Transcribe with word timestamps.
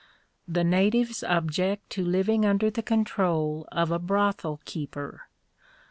The 0.47 0.63
natives 0.63 1.21
object 1.23 1.91
to 1.91 2.03
living 2.03 2.43
under 2.43 2.71
the 2.71 2.81
control 2.81 3.67
of 3.71 3.91
a 3.91 3.99
brothel 3.99 4.59
keeper. 4.65 5.27